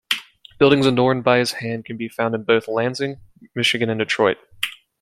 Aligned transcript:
Buildings 0.57 0.87
adorned 0.87 1.23
by 1.23 1.37
his 1.37 1.51
hand 1.51 1.85
can 1.85 1.95
be 1.95 2.09
found 2.09 2.33
in 2.33 2.41
both 2.41 2.67
Lansing, 2.67 3.17
Michigan 3.53 3.87
and 3.91 3.99
Detroit. 3.99 4.37